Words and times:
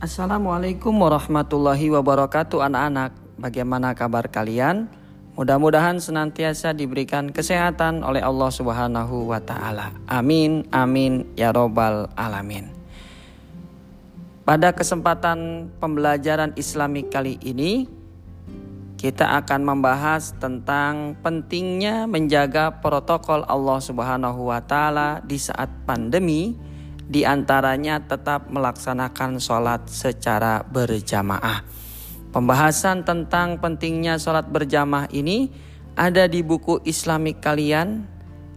Assalamualaikum 0.00 0.96
warahmatullahi 0.96 1.92
wabarakatuh 1.92 2.64
anak-anak. 2.64 3.12
Bagaimana 3.36 3.92
kabar 3.92 4.32
kalian? 4.32 4.88
Mudah-mudahan 5.36 6.00
senantiasa 6.00 6.72
diberikan 6.72 7.28
kesehatan 7.28 8.00
oleh 8.00 8.24
Allah 8.24 8.48
subhanahu 8.48 9.28
wa 9.28 9.36
ta'ala. 9.44 9.92
Amin, 10.08 10.64
amin, 10.72 11.28
ya 11.36 11.52
robbal 11.52 12.08
alamin. 12.16 12.72
Pada 14.48 14.72
kesempatan 14.72 15.68
pembelajaran 15.76 16.56
islamik 16.56 17.12
kali 17.12 17.36
ini 17.44 17.84
Kita 18.96 19.36
akan 19.36 19.64
membahas 19.64 20.36
tentang 20.36 21.16
pentingnya 21.24 22.04
menjaga 22.04 22.84
protokol 22.84 23.44
Allah 23.48 23.80
subhanahu 23.80 24.48
wa 24.48 24.60
ta'ala 24.60 25.24
di 25.24 25.40
saat 25.40 25.68
pandemi 25.88 26.52
di 27.10 27.26
antaranya 27.26 27.98
tetap 27.98 28.46
melaksanakan 28.54 29.42
sholat 29.42 29.90
secara 29.90 30.62
berjamaah. 30.62 31.66
Pembahasan 32.30 33.02
tentang 33.02 33.58
pentingnya 33.58 34.14
sholat 34.14 34.46
berjamaah 34.46 35.10
ini 35.10 35.50
ada 35.98 36.30
di 36.30 36.46
buku 36.46 36.78
Islamik 36.86 37.42
kalian 37.42 38.06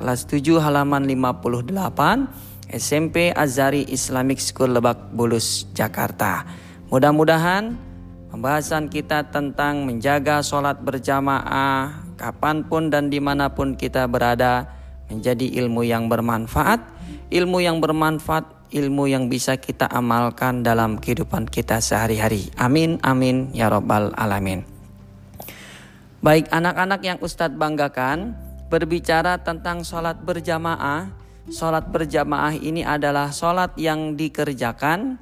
kelas 0.00 0.24
7 0.24 0.64
halaman 0.64 1.04
58 1.04 2.72
SMP 2.72 3.28
Azari 3.36 3.84
Islamic 3.92 4.40
School 4.40 4.72
Lebak 4.72 5.12
Bulus 5.12 5.68
Jakarta. 5.76 6.48
Mudah-mudahan 6.88 7.76
pembahasan 8.32 8.88
kita 8.88 9.28
tentang 9.28 9.84
menjaga 9.84 10.40
sholat 10.40 10.80
berjamaah 10.80 12.00
kapan 12.16 12.64
pun 12.64 12.88
dan 12.88 13.12
di 13.12 13.20
mana 13.20 13.52
pun 13.52 13.76
kita 13.76 14.08
berada 14.08 14.77
menjadi 15.08 15.46
ilmu 15.64 15.82
yang 15.82 16.06
bermanfaat 16.06 16.98
ilmu 17.28 17.60
yang 17.60 17.78
bermanfaat, 17.80 18.72
ilmu 18.72 19.08
yang 19.08 19.28
bisa 19.28 19.56
kita 19.60 19.88
amalkan 19.88 20.64
dalam 20.64 20.96
kehidupan 21.00 21.48
kita 21.48 21.80
sehari-hari. 21.80 22.48
Amin, 22.56 23.00
amin, 23.04 23.52
ya 23.52 23.68
Robbal 23.68 24.12
'Alamin. 24.16 24.64
Baik, 26.18 26.50
anak-anak 26.50 27.00
yang 27.04 27.18
Ustadz 27.22 27.54
banggakan, 27.54 28.34
berbicara 28.72 29.38
tentang 29.38 29.86
sholat 29.86 30.18
berjamaah. 30.18 31.14
Sholat 31.48 31.88
berjamaah 31.88 32.52
ini 32.60 32.84
adalah 32.84 33.32
sholat 33.32 33.72
yang 33.80 34.18
dikerjakan 34.18 35.16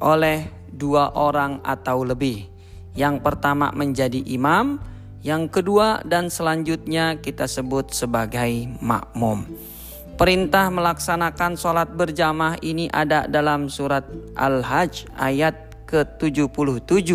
oleh 0.00 0.48
dua 0.72 1.12
orang 1.12 1.60
atau 1.60 2.06
lebih. 2.06 2.48
Yang 2.96 3.20
pertama 3.20 3.68
menjadi 3.76 4.16
imam, 4.16 4.80
yang 5.20 5.52
kedua 5.52 6.00
dan 6.08 6.32
selanjutnya 6.32 7.20
kita 7.20 7.44
sebut 7.44 7.92
sebagai 7.92 8.68
makmum. 8.80 9.44
Perintah 10.16 10.68
melaksanakan 10.68 11.56
sholat 11.56 11.96
berjamaah 11.96 12.60
ini 12.60 12.92
ada 12.92 13.24
dalam 13.24 13.72
surat 13.72 14.04
Al-Hajj 14.36 15.08
ayat 15.16 15.88
ke-77 15.88 17.10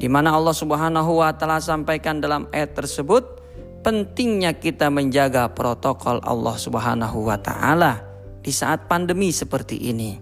di 0.00 0.08
mana 0.08 0.32
Allah 0.32 0.56
Subhanahu 0.56 1.20
wa 1.20 1.30
taala 1.36 1.60
sampaikan 1.60 2.18
dalam 2.18 2.48
ayat 2.50 2.76
tersebut 2.76 3.40
pentingnya 3.84 4.56
kita 4.56 4.88
menjaga 4.88 5.52
protokol 5.52 6.18
Allah 6.24 6.56
Subhanahu 6.56 7.28
wa 7.28 7.36
taala 7.36 8.00
di 8.40 8.52
saat 8.52 8.88
pandemi 8.88 9.32
seperti 9.32 9.92
ini. 9.92 10.16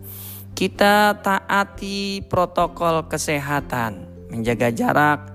Kita 0.53 1.17
taati 1.19 2.23
protokol 2.29 3.09
kesehatan, 3.09 4.27
menjaga 4.31 4.69
jarak, 4.69 5.32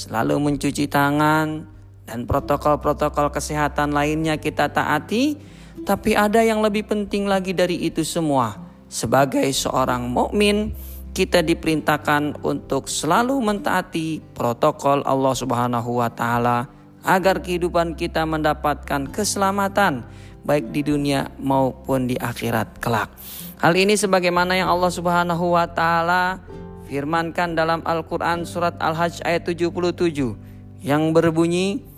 selalu 0.00 0.40
mencuci 0.40 0.88
tangan 0.88 1.68
dan 2.08 2.24
protokol-protokol 2.24 3.28
kesehatan 3.28 3.92
lainnya 3.92 4.40
kita 4.40 4.72
taati 4.72 5.36
tapi 5.84 6.16
ada 6.16 6.40
yang 6.40 6.60
lebih 6.60 6.88
penting 6.88 7.28
lagi 7.28 7.52
dari 7.56 7.76
itu 7.84 8.04
semua. 8.04 8.56
Sebagai 8.90 9.46
seorang 9.54 10.10
mukmin, 10.10 10.74
kita 11.14 11.44
diperintahkan 11.46 12.42
untuk 12.42 12.90
selalu 12.90 13.38
mentaati 13.38 14.22
protokol 14.34 15.02
Allah 15.06 15.34
Subhanahu 15.34 16.02
wa 16.02 16.10
taala 16.10 16.66
agar 17.06 17.40
kehidupan 17.40 17.96
kita 17.96 18.26
mendapatkan 18.26 19.08
keselamatan 19.08 20.04
baik 20.44 20.72
di 20.72 20.82
dunia 20.84 21.28
maupun 21.38 22.08
di 22.08 22.16
akhirat 22.16 22.80
kelak. 22.80 23.12
Hal 23.60 23.76
ini 23.76 23.94
sebagaimana 23.96 24.56
yang 24.56 24.72
Allah 24.72 24.92
Subhanahu 24.92 25.54
wa 25.56 25.66
taala 25.68 26.40
firmankan 26.89 27.57
dalam 27.57 27.81
Al-Qur'an 27.81 28.45
surat 28.45 28.77
Al-Hajj 28.77 29.25
ayat 29.25 29.47
77 29.49 30.37
yang 30.85 31.13
berbunyi 31.15 31.95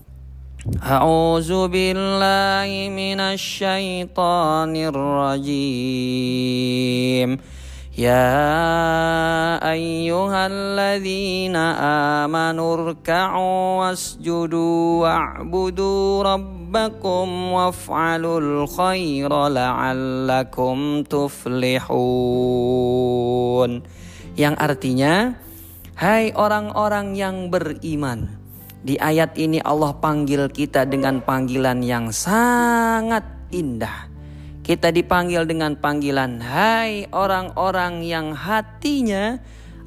أعوذ 0.67 1.67
بالله 1.71 2.89
من 2.89 3.19
الشيطان 3.19 4.75
الرجيم 5.37 6.27
يا 7.97 9.71
أيها 9.71 10.47
الذين 10.47 11.55
آمنوا 12.25 12.73
اركعوا 12.73 13.79
واسجدوا 13.79 15.01
واعبدوا 15.01 16.23
ربكم 16.23 17.51
وافعلوا 17.51 18.39
الخير 18.39 19.47
لعلكم 19.47 21.03
تفلحون 21.03 21.87
yang 24.38 24.56
artinya 24.56 25.36
hai 26.00 26.32
orang-orang 26.32 27.12
yang 27.12 27.52
beriman 27.52 28.42
di 28.82 28.98
ayat 28.98 29.38
ini 29.38 29.62
Allah 29.62 29.94
panggil 29.94 30.50
kita 30.50 30.88
dengan 30.88 31.22
panggilan 31.22 31.86
yang 31.86 32.10
sangat 32.10 33.22
indah. 33.54 34.10
Kita 34.62 34.90
dipanggil 34.90 35.46
dengan 35.46 35.74
panggilan 35.78 36.42
hai 36.42 37.06
orang-orang 37.10 38.02
yang 38.02 38.34
hatinya 38.34 39.38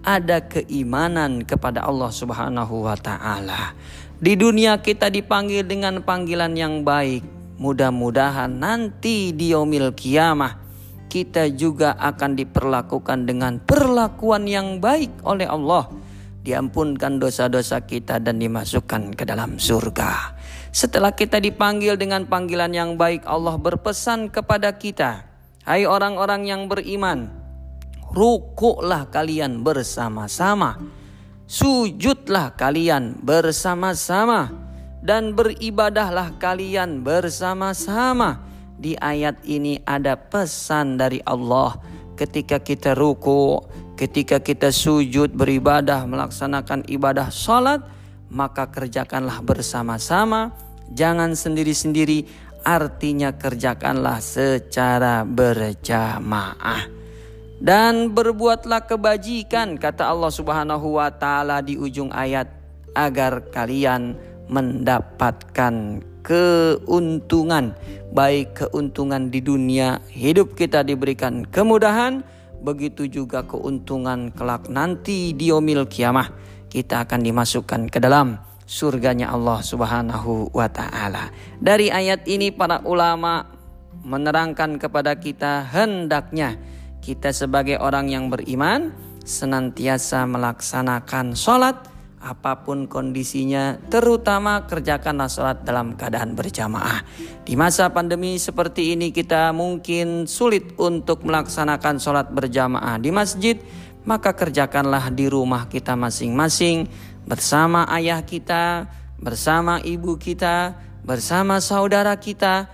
ada 0.03 0.44
keimanan 0.44 1.44
kepada 1.44 1.83
Allah 1.83 2.12
Subhanahu 2.12 2.88
wa 2.88 2.95
taala. 2.95 3.75
Di 4.16 4.39
dunia 4.39 4.79
kita 4.79 5.12
dipanggil 5.12 5.67
dengan 5.67 6.00
panggilan 6.00 6.56
yang 6.56 6.88
baik. 6.88 7.23
Mudah-mudahan 7.56 8.51
nanti 8.51 9.31
di 9.31 9.56
yaumil 9.56 9.95
kiamah 9.95 10.65
kita 11.16 11.48
juga 11.48 11.96
akan 11.96 12.36
diperlakukan 12.36 13.24
dengan 13.24 13.64
perlakuan 13.64 14.44
yang 14.52 14.84
baik 14.84 15.24
oleh 15.24 15.48
Allah 15.48 15.88
diampunkan 16.44 17.24
dosa-dosa 17.24 17.88
kita 17.88 18.20
dan 18.20 18.36
dimasukkan 18.36 19.16
ke 19.16 19.24
dalam 19.24 19.56
surga. 19.56 20.36
Setelah 20.75 21.16
kita 21.16 21.40
dipanggil 21.40 21.96
dengan 21.96 22.28
panggilan 22.28 22.75
yang 22.75 23.00
baik, 23.00 23.24
Allah 23.24 23.56
berpesan 23.56 24.28
kepada 24.28 24.75
kita, 24.75 25.24
"Hai 25.64 25.88
orang-orang 25.88 26.52
yang 26.52 26.68
beriman, 26.68 27.31
rukuklah 28.12 29.08
kalian 29.08 29.64
bersama-sama, 29.64 30.84
sujudlah 31.48 32.59
kalian 32.59 33.24
bersama-sama, 33.24 34.52
dan 35.00 35.31
beribadahlah 35.31 36.36
kalian 36.44 37.08
bersama-sama." 37.08 38.55
Di 38.75 38.96
ayat 39.00 39.44
ini 39.47 39.80
ada 39.84 40.19
pesan 40.19 41.00
dari 41.00 41.24
Allah. 41.24 41.80
Ketika 42.16 42.59
kita 42.63 42.96
ruku, 42.96 43.59
Ketika 43.96 44.44
kita 44.44 44.75
sujud 44.75 45.31
beribadah 45.31 46.03
melaksanakan 46.03 46.84
ibadah 46.91 47.31
sholat 47.31 47.80
maka 48.28 48.68
kerjakanlah 48.68 49.40
bersama-sama. 49.40 50.52
Jangan 50.91 51.31
sendiri-sendiri 51.31 52.28
artinya 52.68 53.31
kerjakanlah 53.31 54.19
secara 54.19 55.24
berjamaah. 55.24 56.92
Dan 57.56 58.12
berbuatlah 58.12 58.84
kebajikan 58.84 59.80
kata 59.80 60.12
Allah 60.12 60.30
Subhanahu 60.30 61.00
wa 61.00 61.07
taala 61.16 61.63
di 61.63 61.80
ujung 61.80 62.12
ayat 62.12 62.52
agar 62.92 63.47
kalian 63.47 64.19
mendapatkan 64.47 66.01
keuntungan 66.25 67.77
baik 68.13 68.65
keuntungan 68.65 69.30
di 69.30 69.39
dunia 69.42 70.01
hidup 70.09 70.57
kita 70.57 70.81
diberikan 70.81 71.45
kemudahan 71.45 72.25
begitu 72.65 73.06
juga 73.06 73.45
keuntungan 73.45 74.33
kelak 74.33 74.65
nanti 74.71 75.38
di 75.38 75.53
omil 75.53 75.86
kiamah 75.86 76.33
kita 76.69 77.06
akan 77.06 77.21
dimasukkan 77.21 77.88
ke 77.94 78.01
dalam 78.01 78.42
surganya 78.65 79.30
Allah 79.31 79.62
Subhanahu 79.62 80.50
wa 80.51 80.65
taala. 80.68 81.30
Dari 81.62 81.94
ayat 81.94 82.25
ini 82.25 82.50
para 82.50 82.81
ulama 82.83 83.45
menerangkan 84.01 84.81
kepada 84.81 85.15
kita 85.15 85.65
hendaknya 85.69 86.57
kita 87.00 87.30
sebagai 87.31 87.77
orang 87.77 88.09
yang 88.09 88.27
beriman 88.33 88.91
senantiasa 89.24 90.25
melaksanakan 90.25 91.38
sholat 91.38 91.77
apa 92.25 92.66
pun 92.66 92.89
kondisinya, 92.89 93.77
terutama 93.94 94.66
kerjakanlah 94.66 95.30
sholat 95.30 95.62
dalam 95.62 95.94
keadaan 95.94 96.33
berjamaah. 96.33 97.06
Di 97.45 97.54
masa 97.54 97.94
pandemi 97.94 98.42
seperti 98.42 98.98
ini 98.98 99.13
kita 99.13 99.54
mungkin 99.54 100.25
sulit 100.25 100.74
untuk 100.81 101.22
melaksanakan 101.22 102.01
sholat 102.01 102.33
berjamaah 102.33 102.98
di 102.98 103.13
masjid, 103.13 103.62
maka 104.10 104.33
kerjakanlah 104.33 105.13
di 105.13 105.30
rumah 105.30 105.69
kita 105.69 105.94
masing-masing 105.94 106.89
bersama 107.30 107.86
ayah 107.94 108.25
kita, 108.25 108.89
bersama 109.22 109.77
ibu 109.86 110.18
kita, 110.18 110.74
bersama 111.06 111.62
saudara 111.62 112.18
kita. 112.18 112.66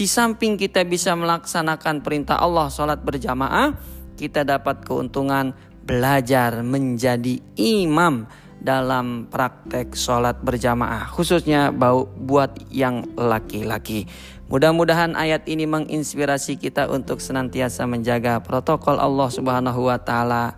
Di 0.00 0.08
samping 0.08 0.56
kita 0.56 0.80
bisa 0.88 1.12
melaksanakan 1.12 2.00
perintah 2.00 2.40
Allah 2.40 2.72
sholat 2.72 3.04
berjamaah, 3.04 3.76
kita 4.16 4.48
dapat 4.48 4.80
keuntungan 4.80 5.52
belajar 5.90 6.62
menjadi 6.62 7.42
imam 7.58 8.30
dalam 8.62 9.26
praktek 9.26 9.98
sholat 9.98 10.38
berjamaah 10.38 11.10
khususnya 11.10 11.74
buat 11.74 12.54
yang 12.70 13.10
laki-laki. 13.18 14.06
Mudah-mudahan 14.46 15.18
ayat 15.18 15.50
ini 15.50 15.66
menginspirasi 15.66 16.62
kita 16.62 16.86
untuk 16.86 17.18
senantiasa 17.18 17.90
menjaga 17.90 18.38
protokol 18.38 19.02
Allah 19.02 19.28
Subhanahu 19.34 19.90
wa 19.90 19.98
taala. 19.98 20.54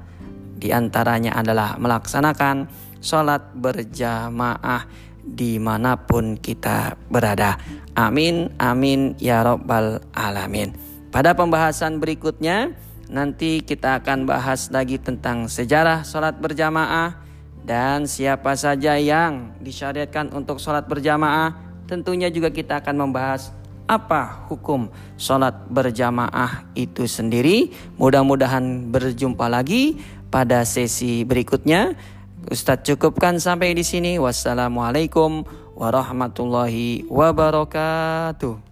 Di 0.61 0.69
antaranya 0.69 1.41
adalah 1.41 1.81
melaksanakan 1.81 2.69
sholat 3.01 3.57
berjamaah 3.57 4.85
di 5.25 5.57
mana 5.57 5.97
pun 5.97 6.37
kita 6.37 7.01
berada. 7.09 7.57
Amin, 7.97 8.53
amin, 8.61 9.17
ya 9.17 9.41
Rabbal 9.41 10.05
Alamin. 10.13 10.77
Pada 11.13 11.37
pembahasan 11.37 12.01
berikutnya, 12.01 12.73
nanti 13.11 13.65
kita 13.65 14.03
akan 14.03 14.29
bahas 14.29 14.71
lagi 14.71 15.01
tentang 15.01 15.49
sejarah 15.49 16.05
sholat 16.07 16.39
berjamaah 16.39 17.19
dan 17.63 18.11
siapa 18.11 18.59
saja 18.59 18.99
yang 18.99 19.55
disyariatkan 19.63 20.35
untuk 20.35 20.59
sholat 20.59 20.87
berjamaah. 20.91 21.55
Tentunya 21.87 22.31
juga 22.33 22.51
kita 22.51 22.83
akan 22.83 23.09
membahas 23.09 23.55
apa 23.91 24.47
hukum 24.49 24.89
sholat 25.19 25.55
berjamaah 25.71 26.67
itu 26.75 27.07
sendiri. 27.07 27.71
Mudah-mudahan 27.99 28.91
berjumpa 28.91 29.47
lagi 29.51 30.01
pada 30.33 30.65
sesi 30.65 31.23
berikutnya. 31.23 31.95
Ustadz 32.51 32.89
cukupkan 32.89 33.39
sampai 33.39 33.77
di 33.77 33.87
sini. 33.87 34.19
Wassalamualaikum 34.19 35.47
warahmatullahi 35.79 37.07
wabarakatuh. 37.07 38.72